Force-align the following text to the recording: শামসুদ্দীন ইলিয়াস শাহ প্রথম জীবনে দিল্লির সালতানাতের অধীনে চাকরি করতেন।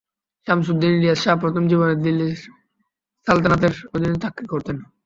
শামসুদ্দীন 0.47 0.91
ইলিয়াস 0.97 1.19
শাহ 1.23 1.35
প্রথম 1.43 1.63
জীবনে 1.71 1.95
দিল্লির 2.05 2.35
সালতানাতের 3.27 3.73
অধীনে 3.95 4.17
চাকরি 4.23 4.47
করতেন। 4.53 4.77